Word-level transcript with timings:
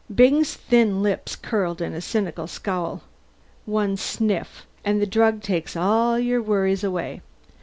Byng's 0.11 0.55
thin 0.55 1.03
lips 1.03 1.35
curled 1.35 1.79
in 1.79 1.93
a 1.93 2.01
cynical 2.01 2.47
scowl. 2.47 3.03
"One 3.67 3.97
sniff. 3.97 4.65
And 4.83 4.99
the 4.99 5.05
drug 5.05 5.43
takes 5.43 5.75
all 5.77 6.17
your 6.17 6.41
worries 6.41 6.83
away. 6.83 7.21